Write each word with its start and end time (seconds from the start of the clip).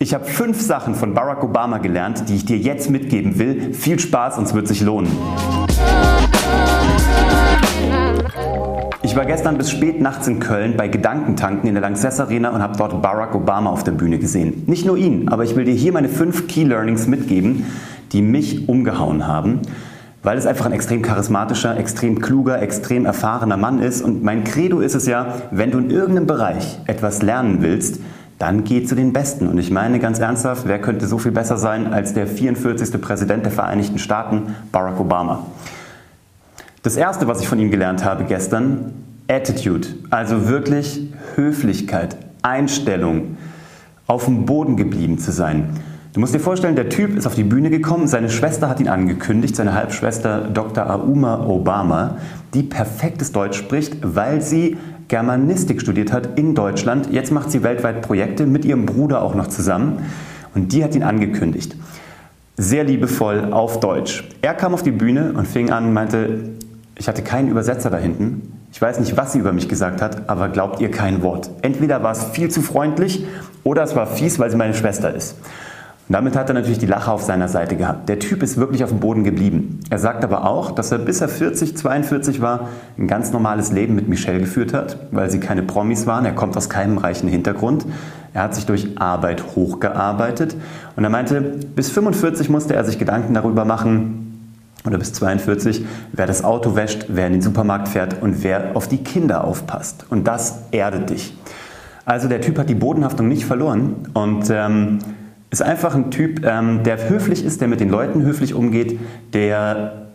Ich 0.00 0.14
habe 0.14 0.26
fünf 0.26 0.60
Sachen 0.60 0.94
von 0.94 1.12
Barack 1.12 1.42
Obama 1.42 1.78
gelernt, 1.78 2.28
die 2.28 2.36
ich 2.36 2.44
dir 2.44 2.56
jetzt 2.56 2.88
mitgeben 2.88 3.40
will. 3.40 3.74
Viel 3.74 3.98
Spaß 3.98 4.38
und 4.38 4.44
es 4.44 4.54
wird 4.54 4.68
sich 4.68 4.80
lohnen. 4.80 5.10
Ich 9.02 9.16
war 9.16 9.24
gestern 9.24 9.58
bis 9.58 9.72
spät 9.72 10.00
nachts 10.00 10.28
in 10.28 10.38
Köln 10.38 10.76
bei 10.76 10.86
Gedankentanken 10.86 11.66
in 11.68 11.74
der 11.74 11.82
Lanxess 11.82 12.20
Arena 12.20 12.50
und 12.50 12.62
habe 12.62 12.78
dort 12.78 13.02
Barack 13.02 13.34
Obama 13.34 13.70
auf 13.70 13.82
der 13.82 13.90
Bühne 13.90 14.20
gesehen. 14.20 14.62
Nicht 14.68 14.86
nur 14.86 14.96
ihn, 14.96 15.28
aber 15.30 15.42
ich 15.42 15.56
will 15.56 15.64
dir 15.64 15.74
hier 15.74 15.92
meine 15.92 16.08
fünf 16.08 16.46
Key 16.46 16.62
Learnings 16.62 17.08
mitgeben, 17.08 17.66
die 18.12 18.22
mich 18.22 18.68
umgehauen 18.68 19.26
haben, 19.26 19.62
weil 20.22 20.38
es 20.38 20.46
einfach 20.46 20.66
ein 20.66 20.72
extrem 20.72 21.02
charismatischer, 21.02 21.76
extrem 21.76 22.20
kluger, 22.20 22.62
extrem 22.62 23.04
erfahrener 23.04 23.56
Mann 23.56 23.80
ist. 23.80 24.02
Und 24.02 24.22
mein 24.22 24.44
Credo 24.44 24.78
ist 24.78 24.94
es 24.94 25.06
ja, 25.06 25.34
wenn 25.50 25.72
du 25.72 25.78
in 25.78 25.90
irgendeinem 25.90 26.28
Bereich 26.28 26.78
etwas 26.86 27.20
lernen 27.20 27.62
willst, 27.62 27.98
dann 28.38 28.64
geh 28.64 28.84
zu 28.84 28.94
den 28.94 29.12
Besten. 29.12 29.48
Und 29.48 29.58
ich 29.58 29.70
meine 29.70 29.98
ganz 29.98 30.18
ernsthaft, 30.20 30.62
wer 30.66 30.80
könnte 30.80 31.06
so 31.06 31.18
viel 31.18 31.32
besser 31.32 31.58
sein 31.58 31.92
als 31.92 32.14
der 32.14 32.26
44. 32.26 33.00
Präsident 33.00 33.44
der 33.44 33.52
Vereinigten 33.52 33.98
Staaten, 33.98 34.54
Barack 34.72 35.00
Obama. 35.00 35.46
Das 36.82 36.96
Erste, 36.96 37.26
was 37.26 37.40
ich 37.40 37.48
von 37.48 37.58
ihm 37.58 37.70
gelernt 37.70 38.04
habe 38.04 38.24
gestern, 38.24 38.92
Attitude, 39.26 39.88
also 40.10 40.48
wirklich 40.48 41.12
Höflichkeit, 41.34 42.16
Einstellung, 42.42 43.36
auf 44.06 44.24
dem 44.24 44.46
Boden 44.46 44.76
geblieben 44.76 45.18
zu 45.18 45.32
sein. 45.32 45.68
Du 46.14 46.20
musst 46.20 46.34
dir 46.34 46.40
vorstellen, 46.40 46.76
der 46.76 46.88
Typ 46.88 47.16
ist 47.16 47.26
auf 47.26 47.34
die 47.34 47.44
Bühne 47.44 47.68
gekommen, 47.68 48.08
seine 48.08 48.30
Schwester 48.30 48.68
hat 48.68 48.80
ihn 48.80 48.88
angekündigt, 48.88 49.54
seine 49.54 49.74
Halbschwester 49.74 50.48
Dr. 50.52 50.88
Auma 50.88 51.44
Obama, 51.46 52.16
die 52.54 52.62
perfektes 52.62 53.32
Deutsch 53.32 53.58
spricht, 53.58 53.98
weil 54.02 54.40
sie 54.40 54.78
Germanistik 55.08 55.80
studiert 55.80 56.12
hat 56.12 56.38
in 56.38 56.54
Deutschland. 56.54 57.10
Jetzt 57.10 57.32
macht 57.32 57.50
sie 57.50 57.62
weltweit 57.62 58.02
Projekte 58.02 58.46
mit 58.46 58.64
ihrem 58.64 58.84
Bruder 58.84 59.22
auch 59.22 59.34
noch 59.34 59.46
zusammen 59.48 60.04
und 60.54 60.72
die 60.72 60.84
hat 60.84 60.94
ihn 60.94 61.02
angekündigt. 61.02 61.76
Sehr 62.56 62.84
liebevoll 62.84 63.52
auf 63.52 63.80
Deutsch. 63.80 64.28
Er 64.42 64.54
kam 64.54 64.74
auf 64.74 64.82
die 64.82 64.90
Bühne 64.90 65.32
und 65.32 65.46
fing 65.46 65.70
an 65.70 65.86
und 65.86 65.92
meinte, 65.94 66.50
ich 66.96 67.08
hatte 67.08 67.22
keinen 67.22 67.48
Übersetzer 67.48 67.88
da 67.88 67.96
hinten. 67.96 68.52
Ich 68.72 68.82
weiß 68.82 69.00
nicht, 69.00 69.16
was 69.16 69.32
sie 69.32 69.38
über 69.38 69.52
mich 69.52 69.68
gesagt 69.68 70.02
hat, 70.02 70.28
aber 70.28 70.48
glaubt 70.48 70.80
ihr 70.80 70.90
kein 70.90 71.22
Wort. 71.22 71.50
Entweder 71.62 72.02
war 72.02 72.12
es 72.12 72.24
viel 72.24 72.50
zu 72.50 72.60
freundlich 72.60 73.24
oder 73.64 73.82
es 73.82 73.96
war 73.96 74.06
fies, 74.06 74.38
weil 74.38 74.50
sie 74.50 74.56
meine 74.56 74.74
Schwester 74.74 75.14
ist. 75.14 75.36
Und 76.08 76.14
damit 76.14 76.36
hat 76.36 76.48
er 76.48 76.54
natürlich 76.54 76.78
die 76.78 76.86
Lache 76.86 77.12
auf 77.12 77.22
seiner 77.22 77.48
Seite 77.48 77.76
gehabt. 77.76 78.08
Der 78.08 78.18
Typ 78.18 78.42
ist 78.42 78.56
wirklich 78.56 78.82
auf 78.82 78.88
dem 78.88 78.98
Boden 78.98 79.24
geblieben. 79.24 79.80
Er 79.90 79.98
sagt 79.98 80.24
aber 80.24 80.46
auch, 80.46 80.70
dass 80.70 80.90
er 80.90 80.98
bis 80.98 81.20
er 81.20 81.28
40, 81.28 81.76
42 81.76 82.40
war, 82.40 82.68
ein 82.96 83.06
ganz 83.06 83.30
normales 83.30 83.72
Leben 83.72 83.94
mit 83.94 84.08
Michelle 84.08 84.40
geführt 84.40 84.72
hat, 84.72 84.96
weil 85.10 85.30
sie 85.30 85.38
keine 85.38 85.62
Promis 85.62 86.06
waren. 86.06 86.24
Er 86.24 86.32
kommt 86.32 86.56
aus 86.56 86.70
keinem 86.70 86.96
reichen 86.96 87.28
Hintergrund. 87.28 87.84
Er 88.32 88.44
hat 88.44 88.54
sich 88.54 88.64
durch 88.64 88.98
Arbeit 88.98 89.54
hochgearbeitet. 89.54 90.56
Und 90.96 91.04
er 91.04 91.10
meinte, 91.10 91.42
bis 91.42 91.90
45 91.90 92.48
musste 92.48 92.74
er 92.74 92.84
sich 92.84 92.98
Gedanken 92.98 93.34
darüber 93.34 93.66
machen, 93.66 94.24
oder 94.86 94.96
bis 94.96 95.12
42, 95.12 95.84
wer 96.12 96.26
das 96.26 96.44
Auto 96.44 96.74
wäscht, 96.74 97.06
wer 97.08 97.26
in 97.26 97.34
den 97.34 97.42
Supermarkt 97.42 97.88
fährt 97.88 98.22
und 98.22 98.42
wer 98.42 98.76
auf 98.76 98.88
die 98.88 98.98
Kinder 98.98 99.44
aufpasst. 99.44 100.06
Und 100.08 100.26
das 100.26 100.60
erdet 100.70 101.10
dich. 101.10 101.36
Also 102.04 102.28
der 102.28 102.40
Typ 102.40 102.58
hat 102.58 102.70
die 102.70 102.74
Bodenhaftung 102.74 103.28
nicht 103.28 103.44
verloren 103.44 103.96
und 104.14 104.48
ähm, 104.50 105.00
ist 105.50 105.62
einfach 105.62 105.94
ein 105.94 106.10
Typ, 106.10 106.44
ähm, 106.44 106.82
der 106.82 107.08
höflich 107.08 107.44
ist, 107.44 107.60
der 107.60 107.68
mit 107.68 107.80
den 107.80 107.88
Leuten 107.88 108.22
höflich 108.22 108.54
umgeht, 108.54 108.98
der 109.32 110.08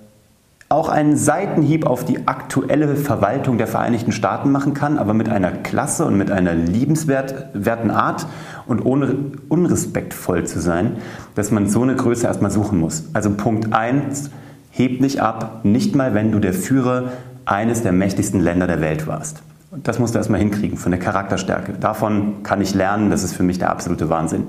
auch 0.70 0.90
einen 0.90 1.16
Seitenhieb 1.16 1.86
auf 1.86 2.04
die 2.04 2.28
aktuelle 2.28 2.96
Verwaltung 2.96 3.60
der 3.60 3.68
Vereinigten 3.68 4.12
Staaten 4.12 4.52
machen 4.52 4.74
kann, 4.74 4.98
aber 4.98 5.14
mit 5.14 5.30
einer 5.30 5.52
Klasse 5.52 6.06
und 6.06 6.18
mit 6.18 6.32
einer 6.32 6.56
liebenswerten 6.56 7.92
Art 7.92 8.26
und 8.66 8.84
ohne 8.84 9.16
unrespektvoll 9.50 10.46
zu 10.46 10.60
sein, 10.60 10.98
dass 11.36 11.52
man 11.52 11.70
so 11.70 11.84
eine 11.84 11.96
Größe 11.96 12.26
erstmal 12.26 12.50
suchen 12.50 12.80
muss. 12.80 13.06
Also 13.14 13.30
Punkt 13.32 13.72
1, 13.72 14.32
heb 14.72 15.00
nicht 15.00 15.22
ab, 15.22 15.60
nicht 15.64 15.96
mal 15.96 16.16
wenn 16.16 16.32
du 16.32 16.40
der 16.40 16.54
Führer 16.54 17.12
eines 17.46 17.84
der 17.84 17.92
mächtigsten 17.92 18.40
Länder 18.40 18.66
der 18.66 18.82
Welt 18.82 19.06
warst. 19.06 19.44
Das 19.82 19.98
musst 19.98 20.14
du 20.14 20.20
erstmal 20.20 20.40
hinkriegen 20.40 20.78
von 20.78 20.92
der 20.92 21.00
Charakterstärke. 21.00 21.74
Davon 21.74 22.44
kann 22.44 22.62
ich 22.62 22.76
lernen, 22.76 23.10
das 23.10 23.24
ist 23.24 23.34
für 23.34 23.44
mich 23.44 23.58
der 23.58 23.72
absolute 23.72 24.10
Wahnsinn. 24.10 24.48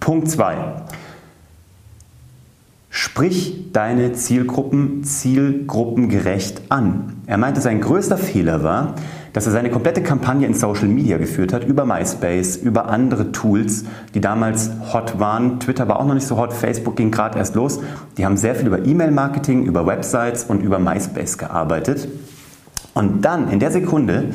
Punkt 0.00 0.30
2. 0.30 0.56
Sprich 2.88 3.72
deine 3.72 4.12
Zielgruppen 4.12 5.04
zielgruppengerecht 5.04 6.62
an. 6.70 7.22
Er 7.26 7.38
meinte, 7.38 7.60
sein 7.60 7.80
größter 7.80 8.16
Fehler 8.16 8.62
war, 8.62 8.94
dass 9.32 9.46
er 9.46 9.52
seine 9.52 9.70
komplette 9.70 10.02
Kampagne 10.02 10.46
in 10.46 10.54
Social 10.54 10.88
Media 10.88 11.18
geführt 11.18 11.52
hat, 11.52 11.64
über 11.64 11.84
MySpace, 11.84 12.56
über 12.56 12.88
andere 12.88 13.32
Tools, 13.32 13.84
die 14.14 14.20
damals 14.20 14.70
hot 14.92 15.18
waren. 15.18 15.58
Twitter 15.60 15.88
war 15.88 16.00
auch 16.00 16.06
noch 16.06 16.14
nicht 16.14 16.26
so 16.26 16.36
hot, 16.36 16.52
Facebook 16.52 16.96
ging 16.96 17.10
gerade 17.10 17.38
erst 17.38 17.54
los. 17.54 17.80
Die 18.16 18.24
haben 18.24 18.36
sehr 18.36 18.54
viel 18.54 18.66
über 18.66 18.84
E-Mail-Marketing, 18.84 19.64
über 19.64 19.86
Websites 19.86 20.44
und 20.44 20.62
über 20.62 20.78
MySpace 20.78 21.38
gearbeitet. 21.38 22.08
Und 22.94 23.22
dann, 23.22 23.48
in 23.48 23.58
der 23.58 23.70
Sekunde, 23.70 24.34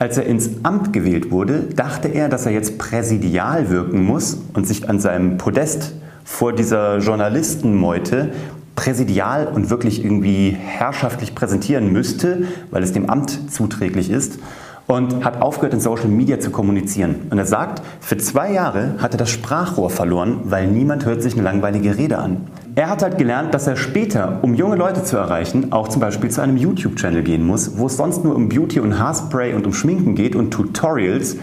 als 0.00 0.16
er 0.16 0.24
ins 0.24 0.50
Amt 0.62 0.94
gewählt 0.94 1.30
wurde, 1.30 1.64
dachte 1.76 2.08
er, 2.08 2.30
dass 2.30 2.46
er 2.46 2.52
jetzt 2.52 2.78
präsidial 2.78 3.68
wirken 3.68 4.02
muss 4.02 4.40
und 4.54 4.66
sich 4.66 4.88
an 4.88 4.98
seinem 4.98 5.36
Podest 5.36 5.92
vor 6.24 6.54
dieser 6.54 6.98
Journalistenmeute 6.98 8.32
präsidial 8.76 9.46
und 9.46 9.68
wirklich 9.68 10.02
irgendwie 10.02 10.56
herrschaftlich 10.58 11.34
präsentieren 11.34 11.92
müsste, 11.92 12.44
weil 12.70 12.82
es 12.82 12.94
dem 12.94 13.10
Amt 13.10 13.52
zuträglich 13.52 14.08
ist 14.08 14.38
und 14.86 15.22
hat 15.22 15.42
aufgehört, 15.42 15.74
in 15.74 15.80
Social 15.80 16.08
Media 16.08 16.40
zu 16.40 16.50
kommunizieren. 16.50 17.26
Und 17.28 17.36
er 17.36 17.44
sagt, 17.44 17.82
für 18.00 18.16
zwei 18.16 18.52
Jahre 18.52 18.94
hat 18.98 19.12
er 19.12 19.18
das 19.18 19.28
Sprachrohr 19.28 19.90
verloren, 19.90 20.40
weil 20.44 20.66
niemand 20.66 21.04
hört 21.04 21.22
sich 21.22 21.34
eine 21.34 21.42
langweilige 21.42 21.98
Rede 21.98 22.16
an. 22.16 22.46
Er 22.76 22.88
hat 22.88 23.02
halt 23.02 23.18
gelernt, 23.18 23.52
dass 23.52 23.66
er 23.66 23.76
später, 23.76 24.38
um 24.42 24.54
junge 24.54 24.76
Leute 24.76 25.02
zu 25.02 25.16
erreichen, 25.16 25.72
auch 25.72 25.88
zum 25.88 26.00
Beispiel 26.00 26.30
zu 26.30 26.40
einem 26.40 26.56
YouTube-Channel 26.56 27.22
gehen 27.22 27.44
muss, 27.44 27.78
wo 27.78 27.86
es 27.86 27.96
sonst 27.96 28.22
nur 28.22 28.36
um 28.36 28.48
Beauty 28.48 28.78
und 28.78 28.98
Haarspray 28.98 29.54
und 29.54 29.66
um 29.66 29.72
Schminken 29.72 30.14
geht 30.14 30.36
und 30.36 30.52
Tutorials. 30.52 31.36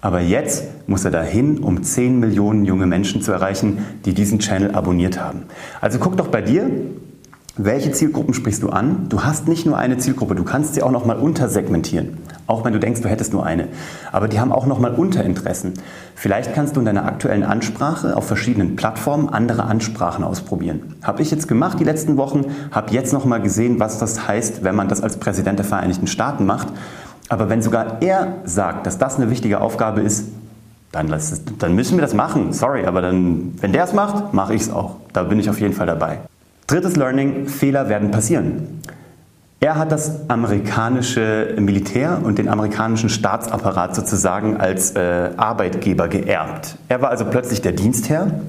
Aber 0.00 0.20
jetzt 0.20 0.88
muss 0.88 1.04
er 1.04 1.10
dahin, 1.10 1.58
um 1.58 1.82
10 1.82 2.18
Millionen 2.18 2.64
junge 2.64 2.86
Menschen 2.86 3.20
zu 3.20 3.32
erreichen, 3.32 3.84
die 4.04 4.14
diesen 4.14 4.38
Channel 4.38 4.74
abonniert 4.74 5.20
haben. 5.20 5.42
Also 5.80 5.98
guck 5.98 6.16
doch 6.16 6.28
bei 6.28 6.40
dir, 6.40 6.70
welche 7.56 7.92
Zielgruppen 7.92 8.32
sprichst 8.32 8.62
du 8.62 8.70
an? 8.70 9.10
Du 9.10 9.24
hast 9.24 9.46
nicht 9.46 9.66
nur 9.66 9.76
eine 9.76 9.98
Zielgruppe, 9.98 10.34
du 10.34 10.42
kannst 10.42 10.72
sie 10.72 10.82
auch 10.82 10.90
noch 10.90 11.04
mal 11.04 11.18
untersegmentieren. 11.18 12.16
Auch 12.46 12.64
wenn 12.64 12.72
du 12.72 12.80
denkst, 12.80 13.02
du 13.02 13.10
hättest 13.10 13.34
nur 13.34 13.44
eine. 13.44 13.68
Aber 14.10 14.26
die 14.26 14.40
haben 14.40 14.52
auch 14.52 14.64
noch 14.64 14.78
mal 14.78 14.94
Unterinteressen. 14.94 15.74
Vielleicht 16.14 16.54
kannst 16.54 16.76
du 16.76 16.80
in 16.80 16.86
deiner 16.86 17.04
aktuellen 17.04 17.44
Ansprache 17.44 18.16
auf 18.16 18.26
verschiedenen 18.26 18.74
Plattformen 18.74 19.28
andere 19.28 19.64
Ansprachen 19.64 20.24
ausprobieren. 20.24 20.96
Habe 21.02 21.20
ich 21.20 21.30
jetzt 21.30 21.46
gemacht 21.46 21.78
die 21.78 21.84
letzten 21.84 22.16
Wochen, 22.16 22.46
habe 22.70 22.90
jetzt 22.94 23.12
noch 23.12 23.26
mal 23.26 23.42
gesehen, 23.42 23.78
was 23.78 23.98
das 23.98 24.26
heißt, 24.26 24.64
wenn 24.64 24.74
man 24.74 24.88
das 24.88 25.02
als 25.02 25.18
Präsident 25.18 25.58
der 25.58 25.66
Vereinigten 25.66 26.06
Staaten 26.06 26.46
macht. 26.46 26.68
Aber 27.28 27.50
wenn 27.50 27.60
sogar 27.60 28.00
er 28.00 28.38
sagt, 28.44 28.86
dass 28.86 28.96
das 28.96 29.16
eine 29.16 29.28
wichtige 29.28 29.60
Aufgabe 29.60 30.00
ist, 30.00 30.28
dann, 30.90 31.12
es, 31.12 31.42
dann 31.58 31.74
müssen 31.74 31.98
wir 31.98 32.02
das 32.02 32.14
machen. 32.14 32.54
Sorry, 32.54 32.86
aber 32.86 33.02
dann, 33.02 33.52
wenn 33.60 33.72
der 33.72 33.84
es 33.84 33.92
macht, 33.92 34.32
mache 34.32 34.54
ich 34.54 34.62
es 34.62 34.70
auch. 34.70 34.96
Da 35.12 35.24
bin 35.24 35.38
ich 35.38 35.50
auf 35.50 35.60
jeden 35.60 35.74
Fall 35.74 35.86
dabei. 35.86 36.20
Drittes 36.72 36.96
Learning, 36.96 37.48
Fehler 37.48 37.90
werden 37.90 38.10
passieren. 38.10 38.80
Er 39.60 39.76
hat 39.76 39.92
das 39.92 40.30
amerikanische 40.30 41.54
Militär 41.58 42.20
und 42.24 42.38
den 42.38 42.48
amerikanischen 42.48 43.10
Staatsapparat 43.10 43.94
sozusagen 43.94 44.56
als 44.56 44.92
äh, 44.92 45.32
Arbeitgeber 45.36 46.08
geerbt. 46.08 46.78
Er 46.88 47.02
war 47.02 47.10
also 47.10 47.26
plötzlich 47.26 47.60
der 47.60 47.72
Dienstherr 47.72 48.40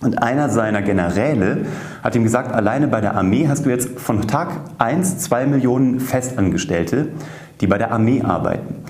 und 0.00 0.22
einer 0.22 0.50
seiner 0.50 0.82
Generäle 0.82 1.66
hat 2.04 2.14
ihm 2.14 2.22
gesagt, 2.22 2.54
alleine 2.54 2.86
bei 2.86 3.00
der 3.00 3.16
Armee 3.16 3.48
hast 3.48 3.66
du 3.66 3.70
jetzt 3.70 3.98
von 3.98 4.28
Tag 4.28 4.50
1 4.78 5.18
zwei 5.18 5.44
Millionen 5.44 5.98
Festangestellte, 5.98 7.08
die 7.60 7.66
bei 7.66 7.76
der 7.76 7.90
Armee 7.90 8.22
arbeiten. 8.22 8.84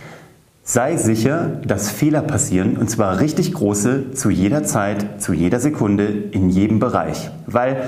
Sei 0.62 0.98
sicher, 0.98 1.52
dass 1.64 1.90
Fehler 1.90 2.20
passieren 2.20 2.76
und 2.76 2.90
zwar 2.90 3.20
richtig 3.20 3.54
große 3.54 4.12
zu 4.12 4.28
jeder 4.28 4.64
Zeit, 4.64 5.22
zu 5.22 5.32
jeder 5.32 5.58
Sekunde, 5.58 6.04
in 6.04 6.50
jedem 6.50 6.78
Bereich. 6.78 7.30
Weil 7.46 7.78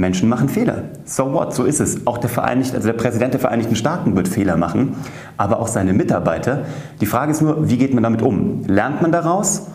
Menschen 0.00 0.28
machen 0.28 0.48
Fehler. 0.48 0.84
So 1.04 1.32
what? 1.32 1.54
So 1.54 1.64
ist 1.64 1.80
es. 1.80 2.06
Auch 2.06 2.18
der, 2.18 2.30
Vereinigten, 2.30 2.74
also 2.74 2.88
der 2.88 2.96
Präsident 2.96 3.34
der 3.34 3.40
Vereinigten 3.40 3.76
Staaten 3.76 4.16
wird 4.16 4.28
Fehler 4.28 4.56
machen, 4.56 4.96
aber 5.36 5.60
auch 5.60 5.68
seine 5.68 5.92
Mitarbeiter. 5.92 6.64
Die 7.00 7.06
Frage 7.06 7.30
ist 7.32 7.42
nur, 7.42 7.68
wie 7.68 7.76
geht 7.76 7.94
man 7.94 8.02
damit 8.02 8.22
um? 8.22 8.64
Lernt 8.66 9.02
man 9.02 9.12
daraus? 9.12 9.66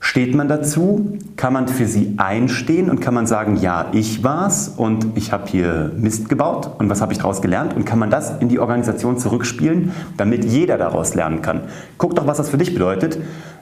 Steht 0.00 0.34
man 0.34 0.46
dazu? 0.46 1.18
Kann 1.36 1.52
man 1.52 1.66
für 1.66 1.86
sie 1.86 2.14
einstehen 2.18 2.88
und 2.88 3.00
kann 3.00 3.14
man 3.14 3.26
sagen, 3.26 3.56
ja, 3.56 3.86
ich 3.92 4.22
war's 4.22 4.72
und 4.76 5.16
ich 5.16 5.32
habe 5.32 5.48
hier 5.48 5.90
Mist 5.96 6.28
gebaut 6.28 6.70
und 6.78 6.88
was 6.88 7.00
habe 7.00 7.12
ich 7.12 7.18
daraus 7.18 7.42
gelernt? 7.42 7.74
Und 7.74 7.84
kann 7.84 7.98
man 7.98 8.08
das 8.08 8.38
in 8.38 8.48
die 8.48 8.60
Organisation 8.60 9.18
zurückspielen, 9.18 9.92
damit 10.16 10.44
jeder 10.44 10.78
daraus 10.78 11.14
lernen 11.14 11.42
kann? 11.42 11.62
Guck 11.98 12.14
doch, 12.14 12.28
was 12.28 12.36
das 12.36 12.48
für 12.48 12.58
dich 12.58 12.72
bedeutet. 12.72 13.18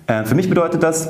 Äh, 0.06 0.24
für 0.24 0.34
mich 0.34 0.48
bedeutet 0.48 0.82
das, 0.82 1.08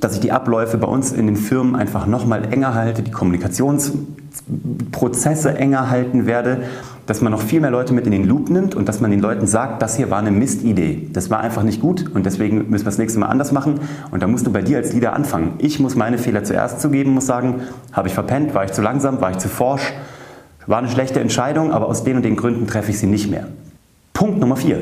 dass 0.00 0.14
ich 0.14 0.20
die 0.20 0.32
Abläufe 0.32 0.78
bei 0.78 0.88
uns 0.88 1.12
in 1.12 1.26
den 1.26 1.36
Firmen 1.36 1.76
einfach 1.76 2.06
nochmal 2.06 2.50
enger 2.52 2.74
halte, 2.74 3.02
die 3.02 3.10
Kommunikationsprozesse 3.10 5.54
enger 5.56 5.90
halten 5.90 6.24
werde, 6.26 6.62
dass 7.06 7.20
man 7.20 7.32
noch 7.32 7.42
viel 7.42 7.60
mehr 7.60 7.70
Leute 7.70 7.92
mit 7.92 8.06
in 8.06 8.12
den 8.12 8.24
Loop 8.24 8.48
nimmt 8.50 8.74
und 8.74 8.88
dass 8.88 9.00
man 9.00 9.10
den 9.10 9.20
Leuten 9.20 9.46
sagt, 9.46 9.82
das 9.82 9.96
hier 9.96 10.10
war 10.10 10.18
eine 10.18 10.30
Mistidee. 10.30 11.08
Das 11.12 11.28
war 11.28 11.40
einfach 11.40 11.64
nicht 11.64 11.80
gut 11.80 12.08
und 12.14 12.24
deswegen 12.24 12.70
müssen 12.70 12.84
wir 12.84 12.90
das 12.90 12.98
nächste 12.98 13.18
Mal 13.18 13.26
anders 13.26 13.50
machen. 13.52 13.80
Und 14.10 14.22
da 14.22 14.26
musst 14.26 14.46
du 14.46 14.52
bei 14.52 14.62
dir 14.62 14.78
als 14.78 14.92
Leader 14.92 15.12
anfangen. 15.12 15.54
Ich 15.58 15.80
muss 15.80 15.96
meine 15.96 16.18
Fehler 16.18 16.44
zuerst 16.44 16.80
zugeben, 16.80 17.12
muss 17.12 17.26
sagen, 17.26 17.62
habe 17.92 18.08
ich 18.08 18.14
verpennt, 18.14 18.54
war 18.54 18.64
ich 18.64 18.72
zu 18.72 18.80
langsam, 18.80 19.20
war 19.20 19.32
ich 19.32 19.38
zu 19.38 19.48
forsch, 19.48 19.92
war 20.66 20.78
eine 20.78 20.88
schlechte 20.88 21.20
Entscheidung, 21.20 21.72
aber 21.72 21.88
aus 21.88 22.04
den 22.04 22.16
und 22.16 22.24
den 22.24 22.36
Gründen 22.36 22.66
treffe 22.66 22.92
ich 22.92 22.98
sie 22.98 23.06
nicht 23.06 23.30
mehr. 23.30 23.48
Punkt 24.12 24.38
Nummer 24.38 24.56
vier. 24.56 24.80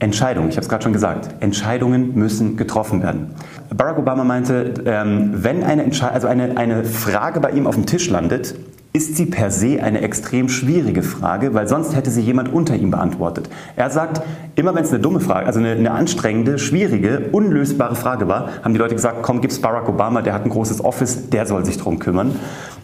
Entscheidungen, 0.00 0.48
ich 0.48 0.56
habe 0.56 0.62
es 0.62 0.68
gerade 0.68 0.84
schon 0.84 0.92
gesagt, 0.92 1.34
Entscheidungen 1.40 2.14
müssen 2.14 2.56
getroffen 2.56 3.02
werden. 3.02 3.34
Barack 3.74 3.98
Obama 3.98 4.22
meinte, 4.22 4.74
ähm, 4.86 5.30
wenn 5.42 5.64
eine, 5.64 5.90
also 6.12 6.28
eine, 6.28 6.56
eine 6.56 6.84
Frage 6.84 7.40
bei 7.40 7.50
ihm 7.50 7.66
auf 7.66 7.74
dem 7.74 7.84
Tisch 7.84 8.08
landet, 8.08 8.54
ist 8.92 9.16
sie 9.16 9.26
per 9.26 9.50
se 9.50 9.82
eine 9.82 10.00
extrem 10.00 10.48
schwierige 10.48 11.02
Frage, 11.02 11.52
weil 11.52 11.68
sonst 11.68 11.94
hätte 11.94 12.10
sie 12.10 12.22
jemand 12.22 12.52
unter 12.52 12.74
ihm 12.74 12.90
beantwortet. 12.90 13.50
Er 13.76 13.90
sagt, 13.90 14.22
immer 14.54 14.74
wenn 14.74 14.82
es 14.82 14.90
eine 14.90 15.00
dumme 15.00 15.20
Frage, 15.20 15.46
also 15.46 15.58
eine, 15.58 15.72
eine, 15.72 15.90
anstrengende, 15.90 16.58
schwierige, 16.58 17.28
unlösbare 17.32 17.94
Frage 17.96 18.28
war, 18.28 18.50
haben 18.62 18.72
die 18.72 18.78
Leute 18.78 18.94
gesagt, 18.94 19.22
komm, 19.22 19.40
gib's 19.40 19.60
Barack 19.60 19.88
Obama, 19.88 20.22
der 20.22 20.32
hat 20.32 20.44
ein 20.44 20.50
großes 20.50 20.84
Office, 20.84 21.28
der 21.28 21.46
soll 21.46 21.64
sich 21.64 21.76
drum 21.76 21.98
kümmern. 21.98 22.34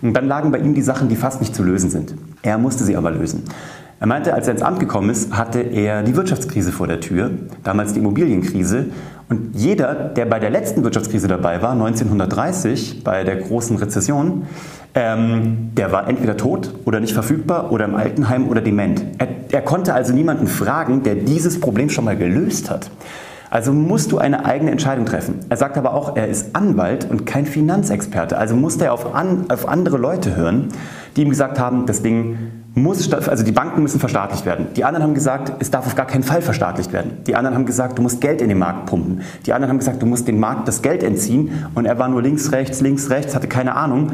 Und 0.02 0.14
dann 0.14 0.28
lagen 0.28 0.52
bei 0.52 0.58
ihm 0.58 0.75
die 0.75 0.82
Sachen, 0.82 1.08
die 1.08 1.17
fast 1.17 1.40
nicht 1.40 1.55
zu 1.55 1.62
lösen 1.62 1.90
sind. 1.90 2.14
Er 2.43 2.58
musste 2.58 2.84
sie 2.84 2.96
aber 2.96 3.10
lösen. 3.10 3.44
Er 4.00 4.06
meinte, 4.06 4.35
als 4.35 4.46
er 4.46 4.55
ins 4.55 4.62
Amt 4.62 4.81
gekommen 4.81 5.11
ist, 5.11 5.32
hatte 5.37 5.61
er 5.61 6.02
die 6.02 6.17
Wirtschaftskrise 6.17 6.73
vor 6.73 6.87
der 6.87 7.00
Tür, 7.00 7.31
damals 7.62 7.93
die 7.93 8.00
Immobilienkrise. 8.00 8.87
Und 9.29 9.55
jeder, 9.55 9.94
der 9.94 10.26
bei 10.26 10.38
der 10.38 10.50
letzten 10.50 10.85
Wirtschaftskrise 10.85 11.29
dabei 11.29 11.62
war, 11.62 11.73
1930, 11.73 13.02
bei 13.05 13.25
der 13.25 13.37
großen 13.37 13.76
Rezession, 13.76 14.46
ähm, 14.94 15.70
der 15.76 15.91
war 15.93 16.08
entweder 16.08 16.37
tot 16.37 16.75
oder 16.85 17.00
nicht 17.00 17.14
verfügbar 17.14 17.73
oder 17.73 17.87
im 17.87 17.94
Altenheim 17.94 18.49
oder 18.49 18.61
dement. 18.61 19.05
Er, 19.19 19.29
er 19.50 19.62
konnte 19.62 19.94
also 19.94 20.12
niemanden 20.12 20.46
fragen, 20.46 21.02
der 21.02 21.14
dieses 21.14 21.58
Problem 21.58 21.88
schon 21.88 22.05
mal 22.05 22.17
gelöst 22.17 22.70
hat. 22.70 22.91
Also 23.54 23.72
musst 23.72 24.10
du 24.10 24.18
eine 24.18 24.44
eigene 24.46 24.72
Entscheidung 24.72 25.06
treffen. 25.06 25.38
Er 25.48 25.56
sagt 25.56 25.78
aber 25.78 25.94
auch, 25.94 26.16
er 26.16 26.26
ist 26.26 26.56
Anwalt 26.56 27.08
und 27.08 27.24
kein 27.24 27.46
Finanzexperte. 27.46 28.36
Also 28.36 28.56
musste 28.56 28.86
er 28.86 28.92
auf, 28.92 29.14
an, 29.14 29.44
auf 29.48 29.68
andere 29.68 29.96
Leute 29.96 30.34
hören, 30.34 30.70
die 31.14 31.22
ihm 31.22 31.30
gesagt 31.30 31.60
haben, 31.60 31.86
das 31.86 32.02
Ding 32.02 32.36
muss, 32.74 33.12
also 33.12 33.44
die 33.44 33.52
Banken 33.52 33.82
müssen 33.82 34.00
verstaatlicht 34.00 34.44
werden. 34.44 34.66
Die 34.74 34.84
anderen 34.84 35.04
haben 35.04 35.14
gesagt, 35.14 35.52
es 35.60 35.70
darf 35.70 35.86
auf 35.86 35.94
gar 35.94 36.08
keinen 36.08 36.24
Fall 36.24 36.42
verstaatlicht 36.42 36.92
werden. 36.92 37.18
Die 37.28 37.36
anderen 37.36 37.54
haben 37.54 37.64
gesagt, 37.64 37.96
du 37.96 38.02
musst 38.02 38.20
Geld 38.20 38.42
in 38.42 38.48
den 38.48 38.58
Markt 38.58 38.86
pumpen. 38.86 39.20
Die 39.46 39.52
anderen 39.52 39.70
haben 39.70 39.78
gesagt, 39.78 40.02
du 40.02 40.06
musst 40.06 40.26
den 40.26 40.40
Markt 40.40 40.66
das 40.66 40.82
Geld 40.82 41.04
entziehen. 41.04 41.52
Und 41.76 41.84
er 41.86 41.96
war 42.00 42.08
nur 42.08 42.22
links, 42.22 42.50
rechts, 42.50 42.80
links, 42.80 43.08
rechts, 43.08 43.36
hatte 43.36 43.46
keine 43.46 43.76
Ahnung. 43.76 44.10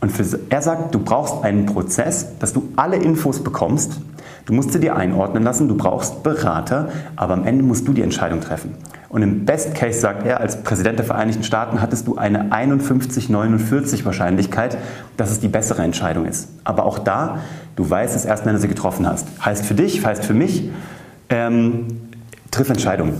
Und 0.00 0.10
für, 0.10 0.24
er 0.50 0.62
sagt, 0.62 0.92
du 0.92 0.98
brauchst 0.98 1.44
einen 1.44 1.66
Prozess, 1.66 2.26
dass 2.40 2.52
du 2.52 2.68
alle 2.74 2.96
Infos 2.96 3.38
bekommst. 3.38 4.00
Du 4.46 4.52
musst 4.52 4.72
sie 4.72 4.80
dir 4.80 4.96
einordnen 4.96 5.42
lassen, 5.42 5.68
du 5.68 5.76
brauchst 5.76 6.22
Berater, 6.22 6.88
aber 7.16 7.34
am 7.34 7.46
Ende 7.46 7.64
musst 7.64 7.88
du 7.88 7.92
die 7.92 8.02
Entscheidung 8.02 8.40
treffen. 8.40 8.74
Und 9.08 9.22
im 9.22 9.44
Best 9.44 9.74
Case 9.74 10.00
sagt 10.00 10.26
er, 10.26 10.40
als 10.40 10.62
Präsident 10.62 10.98
der 10.98 11.06
Vereinigten 11.06 11.44
Staaten 11.44 11.80
hattest 11.80 12.08
du 12.08 12.16
eine 12.16 12.50
51-49 12.50 14.04
Wahrscheinlichkeit, 14.04 14.76
dass 15.16 15.30
es 15.30 15.40
die 15.40 15.48
bessere 15.48 15.82
Entscheidung 15.82 16.26
ist. 16.26 16.48
Aber 16.64 16.84
auch 16.84 16.98
da, 16.98 17.38
du 17.76 17.88
weißt 17.88 18.16
es 18.16 18.24
erst, 18.24 18.44
wenn 18.44 18.54
du 18.54 18.60
sie 18.60 18.68
getroffen 18.68 19.06
hast. 19.06 19.28
Heißt 19.44 19.64
für 19.64 19.74
dich, 19.74 20.04
heißt 20.04 20.24
für 20.24 20.34
mich, 20.34 20.68
ähm, 21.28 21.86
triff 22.50 22.68
Entscheidungen. 22.68 23.14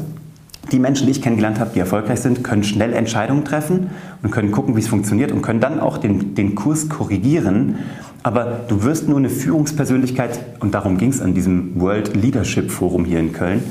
Die 0.72 0.78
Menschen, 0.78 1.06
die 1.06 1.12
ich 1.12 1.22
kennengelernt 1.22 1.60
habe, 1.60 1.70
die 1.74 1.78
erfolgreich 1.78 2.20
sind, 2.20 2.42
können 2.42 2.64
schnell 2.64 2.94
Entscheidungen 2.94 3.44
treffen 3.44 3.90
und 4.22 4.30
können 4.30 4.50
gucken, 4.50 4.76
wie 4.76 4.80
es 4.80 4.88
funktioniert 4.88 5.30
und 5.30 5.42
können 5.42 5.60
dann 5.60 5.78
auch 5.78 5.98
den, 5.98 6.34
den 6.34 6.54
Kurs 6.54 6.88
korrigieren. 6.88 7.76
Aber 8.22 8.60
du 8.68 8.82
wirst 8.82 9.08
nur 9.08 9.18
eine 9.18 9.28
Führungspersönlichkeit, 9.28 10.40
und 10.60 10.74
darum 10.74 10.96
ging 10.96 11.10
es 11.10 11.20
an 11.20 11.34
diesem 11.34 11.78
World 11.80 12.16
Leadership 12.16 12.70
Forum 12.70 13.04
hier 13.04 13.20
in 13.20 13.32
Köln. 13.32 13.62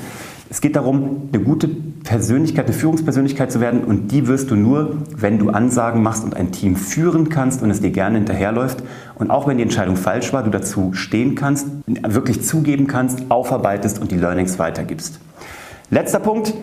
Es 0.54 0.62
geht 0.62 0.76
darum, 0.76 1.30
eine 1.34 1.42
gute 1.42 1.68
Persönlichkeit, 1.68 2.66
eine 2.68 2.76
Führungspersönlichkeit 2.76 3.52
zu 3.52 3.60
werden 3.60 3.84
und 3.84 4.12
die 4.12 4.28
wirst 4.28 4.52
du 4.52 4.56
nur, 4.56 4.98
wenn 5.16 5.40
du 5.40 5.50
Ansagen 5.50 6.04
machst 6.04 6.24
und 6.24 6.36
ein 6.36 6.52
Team 6.52 6.76
führen 6.76 7.30
kannst 7.30 7.64
und 7.64 7.72
es 7.72 7.82
dir 7.82 7.90
gerne 7.90 8.18
hinterherläuft 8.18 8.84
und 9.16 9.32
auch 9.32 9.48
wenn 9.48 9.58
die 9.58 9.64
Entscheidung 9.64 9.96
falsch 9.96 10.32
war, 10.32 10.44
du 10.44 10.52
dazu 10.52 10.94
stehen 10.94 11.34
kannst, 11.34 11.68
wirklich 11.88 12.44
zugeben 12.44 12.86
kannst, 12.86 13.32
aufarbeitest 13.32 14.00
und 14.00 14.12
die 14.12 14.18
Learnings 14.18 14.60
weitergibst. 14.60 15.20
Letzter 15.90 16.20
Punkt, 16.20 16.54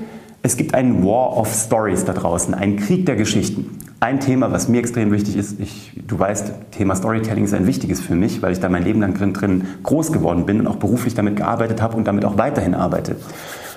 es 0.42 0.56
gibt 0.56 0.75
einen 0.75 1.04
War 1.04 1.37
of 1.37 1.52
Stories 1.52 2.04
da 2.04 2.12
draußen, 2.12 2.54
einen 2.54 2.76
Krieg 2.76 3.04
der 3.06 3.16
Geschichten. 3.16 3.78
Ein 4.00 4.20
Thema, 4.20 4.50
was 4.50 4.69
mir 4.69 4.78
extrem 4.78 5.12
wichtig 5.12 5.37
ist, 5.37 5.60
ich, 5.60 5.92
du 6.06 6.19
weißt, 6.19 6.52
Thema 6.70 6.94
Storytelling 6.94 7.44
ist 7.44 7.52
ein 7.52 7.66
wichtiges 7.66 8.00
für 8.00 8.14
mich, 8.14 8.40
weil 8.40 8.52
ich 8.52 8.60
da 8.60 8.70
mein 8.70 8.82
Leben 8.82 9.00
lang 9.00 9.12
drin, 9.12 9.34
drin 9.34 9.66
groß 9.82 10.12
geworden 10.12 10.46
bin 10.46 10.60
und 10.60 10.66
auch 10.66 10.76
beruflich 10.76 11.14
damit 11.14 11.37
gearbeitet 11.37 11.82
habe 11.82 11.96
und 11.96 12.06
damit 12.06 12.25
auch 12.25 12.38
weiterhin 12.38 12.75
arbeite. 12.75 13.16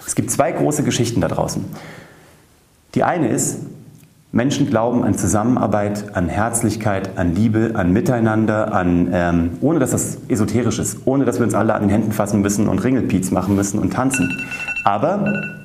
Es 0.08 0.16
gibt 0.16 0.32
zwei 0.32 0.54
große 0.54 0.84
Geschichten 0.84 1.20
da 1.20 1.28
draußen. 1.28 1.66
Die 2.96 3.04
eine 3.04 3.28
ist, 3.28 3.60
Menschen 4.32 4.68
glauben 4.68 5.04
an 5.04 5.16
Zusammenarbeit, 5.16 6.16
an 6.16 6.30
Herzlichkeit, 6.30 7.18
an 7.18 7.36
Liebe, 7.36 7.72
an 7.76 7.92
Miteinander, 7.92 8.74
an, 8.74 9.10
ähm, 9.12 9.52
ohne 9.62 9.80
dass 9.80 9.92
das 9.92 10.18
esoterisch 10.28 10.80
ist, 10.80 11.00
ohne 11.06 11.26
dass 11.26 11.40
wir 11.40 11.46
uns 11.46 11.54
alle 11.54 11.76
an 11.76 11.82
den 11.82 11.90
Händen 11.90 12.14
fassen 12.14 12.42
müssen 12.42 12.68
und 12.68 12.84
Ringelpiez 12.84 13.32
machen 13.32 13.56
müssen 13.56 13.80
und 13.80 13.94
tanzen. 13.94 14.42
Aber 14.86 15.62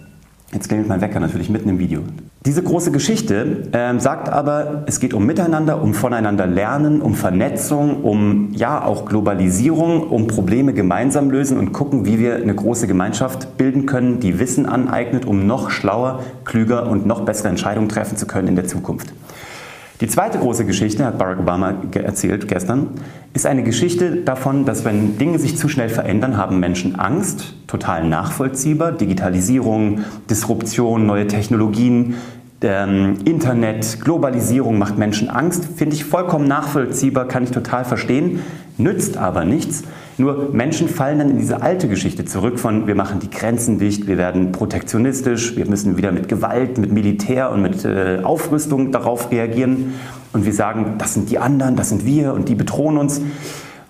Jetzt 0.53 0.69
klingelt 0.69 0.89
mein 0.89 1.03
Wecker 1.03 1.21
natürlich 1.21 1.51
mitten 1.51 1.69
im 1.69 1.79
Video. 1.79 2.01
Diese 2.47 2.63
große 2.63 2.91
Geschichte 2.91 3.69
äh, 3.73 3.99
sagt 3.99 4.31
aber, 4.31 4.85
es 4.87 4.99
geht 4.99 5.13
um 5.13 5.27
Miteinander, 5.27 5.83
um 5.83 5.93
voneinander 5.93 6.47
lernen, 6.47 7.03
um 7.03 7.15
Vernetzung, 7.15 8.03
um 8.03 8.49
ja 8.55 8.83
auch 8.83 9.05
Globalisierung, 9.05 10.09
um 10.09 10.27
Probleme 10.27 10.73
gemeinsam 10.73 11.31
lösen 11.31 11.59
und 11.59 11.73
gucken, 11.73 12.07
wie 12.07 12.19
wir 12.19 12.37
eine 12.37 12.55
große 12.55 12.87
Gemeinschaft 12.87 13.59
bilden 13.59 13.85
können, 13.85 14.21
die 14.21 14.39
Wissen 14.39 14.65
aneignet, 14.65 15.27
um 15.27 15.47
noch 15.47 15.69
schlauer, 15.69 16.21
klüger 16.47 16.89
und 16.89 17.05
noch 17.05 17.27
bessere 17.27 17.49
Entscheidungen 17.49 17.91
treffen 17.91 18.17
zu 18.17 18.27
können 18.27 18.49
in 18.49 18.57
der 18.57 18.67
Zukunft. 18.67 19.13
Die 20.01 20.07
zweite 20.07 20.39
große 20.39 20.65
Geschichte, 20.65 21.05
hat 21.05 21.19
Barack 21.19 21.41
Obama 21.41 21.75
erzählt 21.93 22.47
gestern, 22.47 22.91
ist 23.35 23.47
eine 23.47 23.65
Geschichte 23.65 24.19
davon, 24.19 24.65
dass 24.65 24.85
wenn 24.85 25.19
Dinge 25.19 25.41
sich 25.41 25.57
zu 25.57 25.69
schnell 25.69 25.89
verändern, 25.89 26.37
haben 26.37 26.61
Menschen 26.61 27.01
Angst, 27.01 27.55
total 27.67 28.05
nachvollziehbar. 28.05 28.93
Digitalisierung, 28.93 30.05
Disruption, 30.31 31.05
neue 31.05 31.27
Technologien, 31.27 32.15
ähm, 32.63 33.17
Internet, 33.25 34.01
Globalisierung 34.01 34.79
macht 34.79 34.99
Menschen 34.99 35.31
Angst, 35.31 35.65
finde 35.77 35.97
ich 35.97 36.05
vollkommen 36.05 36.47
nachvollziehbar, 36.47 37.27
kann 37.27 37.43
ich 37.43 37.51
total 37.51 37.85
verstehen, 37.85 38.41
nützt 38.77 39.17
aber 39.17 39.45
nichts, 39.45 39.83
nur 40.19 40.51
Menschen 40.53 40.89
fallen 40.89 41.19
dann 41.21 41.31
in 41.31 41.39
diese 41.39 41.63
alte 41.63 41.89
Geschichte 41.89 42.25
zurück 42.25 42.59
von, 42.59 42.87
wir 42.87 42.97
machen 42.97 43.21
die 43.21 43.31
Grenzen 43.31 43.79
dicht, 43.79 44.09
wir 44.09 44.19
werden 44.19 44.51
protektionistisch, 44.51 45.57
wir 45.57 45.67
müssen 45.67 45.97
wieder 45.97 46.11
mit 46.11 46.29
Gewalt, 46.29 46.77
mit 46.79 46.93
Militär 46.93 47.51
und 47.53 47.63
mit 47.63 47.85
äh, 47.85 48.21
Aufrüstung 48.23 48.91
darauf 48.91 49.31
reagieren. 49.31 49.95
Und 50.33 50.45
wir 50.45 50.53
sagen, 50.53 50.95
das 50.99 51.15
sind 51.15 51.31
die 51.31 51.39
anderen, 51.39 51.77
das 51.77 51.89
sind 51.89 52.05
wir 52.05 52.35
und 52.35 52.49
die 52.49 52.57
bedrohen 52.57 52.97
uns. 52.97 53.21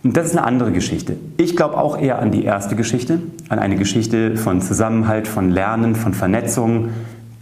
Und 0.05 0.17
das 0.17 0.27
ist 0.27 0.37
eine 0.37 0.47
andere 0.47 0.71
Geschichte. 0.71 1.17
Ich 1.39 1.57
glaube 1.57 1.77
auch 1.79 1.99
eher 1.99 2.19
an 2.21 2.31
die 2.31 2.45
erste 2.45 2.77
Geschichte, 2.77 3.21
an 3.49 3.59
eine 3.59 3.77
Geschichte 3.77 4.37
von 4.37 4.61
Zusammenhalt, 4.61 5.27
von 5.27 5.51
Lernen, 5.51 5.97
von 5.97 6.15
Vernetzung. 6.15 6.91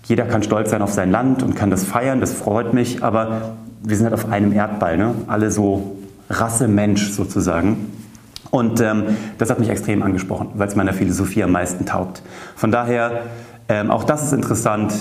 Jeder 0.04 0.24
kann 0.24 0.42
stolz 0.42 0.70
sein 0.70 0.80
auf 0.80 0.92
sein 0.92 1.10
Land 1.10 1.42
und 1.42 1.56
kann 1.56 1.70
das 1.70 1.84
feiern, 1.84 2.20
das 2.20 2.32
freut 2.32 2.72
mich, 2.72 3.02
aber 3.02 3.56
wir 3.82 3.96
sind 3.96 4.04
halt 4.04 4.14
auf 4.14 4.30
einem 4.30 4.52
Erdball, 4.52 4.96
ne? 4.96 5.14
alle 5.26 5.50
so 5.50 5.96
Rasse 6.30 6.68
Mensch 6.68 7.10
sozusagen. 7.10 7.92
Und 8.50 8.80
ähm, 8.80 9.04
das 9.38 9.50
hat 9.50 9.58
mich 9.58 9.68
extrem 9.68 10.02
angesprochen, 10.02 10.50
weil 10.54 10.68
es 10.68 10.76
meiner 10.76 10.92
Philosophie 10.92 11.42
am 11.42 11.52
meisten 11.52 11.86
taugt. 11.86 12.22
Von 12.54 12.70
daher, 12.70 13.22
ähm, 13.68 13.90
auch 13.90 14.04
das 14.04 14.24
ist 14.24 14.32
interessant. 14.32 14.94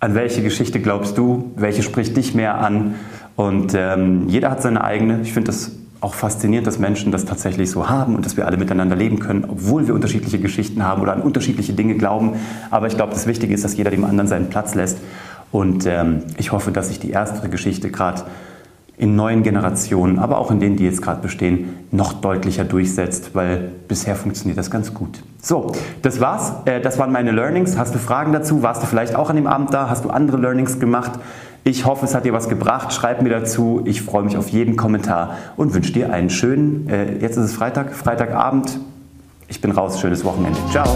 An 0.00 0.14
welche 0.14 0.42
Geschichte 0.42 0.80
glaubst 0.80 1.18
du? 1.18 1.52
Welche 1.56 1.82
spricht 1.82 2.16
dich 2.16 2.34
mehr 2.34 2.56
an? 2.58 2.94
Und 3.36 3.74
ähm, 3.74 4.28
jeder 4.28 4.50
hat 4.50 4.62
seine 4.62 4.82
eigene. 4.84 5.20
Ich 5.22 5.32
finde 5.32 5.46
das 5.46 5.72
auch 6.00 6.14
faszinierend, 6.14 6.66
dass 6.66 6.80
Menschen 6.80 7.12
das 7.12 7.24
tatsächlich 7.24 7.70
so 7.70 7.88
haben 7.88 8.16
und 8.16 8.26
dass 8.26 8.36
wir 8.36 8.46
alle 8.46 8.56
miteinander 8.56 8.96
leben 8.96 9.20
können, 9.20 9.44
obwohl 9.48 9.86
wir 9.86 9.94
unterschiedliche 9.94 10.40
Geschichten 10.40 10.84
haben 10.84 11.00
oder 11.00 11.12
an 11.12 11.22
unterschiedliche 11.22 11.74
Dinge 11.74 11.94
glauben. 11.94 12.32
Aber 12.70 12.88
ich 12.88 12.96
glaube, 12.96 13.12
das 13.12 13.28
Wichtige 13.28 13.54
ist, 13.54 13.64
dass 13.64 13.76
jeder 13.76 13.90
dem 13.90 14.04
anderen 14.04 14.26
seinen 14.26 14.48
Platz 14.50 14.74
lässt. 14.74 14.98
Und 15.52 15.86
ähm, 15.86 16.22
ich 16.38 16.50
hoffe, 16.50 16.72
dass 16.72 16.88
sich 16.88 16.98
die 16.98 17.10
erste 17.10 17.48
Geschichte 17.48 17.90
gerade 17.90 18.22
in 19.02 19.16
neuen 19.16 19.42
Generationen, 19.42 20.20
aber 20.20 20.38
auch 20.38 20.52
in 20.52 20.60
denen, 20.60 20.76
die 20.76 20.84
jetzt 20.84 21.02
gerade 21.02 21.20
bestehen, 21.20 21.76
noch 21.90 22.12
deutlicher 22.12 22.62
durchsetzt, 22.62 23.34
weil 23.34 23.72
bisher 23.88 24.14
funktioniert 24.14 24.56
das 24.56 24.70
ganz 24.70 24.94
gut. 24.94 25.24
So, 25.42 25.72
das 26.02 26.20
war's. 26.20 26.52
Äh, 26.66 26.80
das 26.80 27.00
waren 27.00 27.10
meine 27.10 27.32
Learnings. 27.32 27.76
Hast 27.76 27.96
du 27.96 27.98
Fragen 27.98 28.32
dazu? 28.32 28.62
Warst 28.62 28.80
du 28.80 28.86
vielleicht 28.86 29.16
auch 29.16 29.28
an 29.28 29.34
dem 29.34 29.48
Abend 29.48 29.74
da? 29.74 29.90
Hast 29.90 30.04
du 30.04 30.10
andere 30.10 30.36
Learnings 30.36 30.78
gemacht? 30.78 31.18
Ich 31.64 31.84
hoffe, 31.84 32.04
es 32.04 32.14
hat 32.14 32.24
dir 32.24 32.32
was 32.32 32.48
gebracht. 32.48 32.92
Schreib 32.92 33.22
mir 33.22 33.30
dazu. 33.30 33.82
Ich 33.86 34.02
freue 34.02 34.22
mich 34.22 34.36
auf 34.36 34.50
jeden 34.50 34.76
Kommentar 34.76 35.36
und 35.56 35.74
wünsche 35.74 35.92
dir 35.92 36.12
einen 36.12 36.30
schönen, 36.30 36.88
äh, 36.88 37.18
jetzt 37.18 37.36
ist 37.36 37.44
es 37.46 37.54
Freitag, 37.54 37.94
Freitagabend. 37.94 38.78
Ich 39.48 39.60
bin 39.60 39.72
raus. 39.72 40.00
Schönes 40.00 40.24
Wochenende. 40.24 40.60
Ciao. 40.70 40.86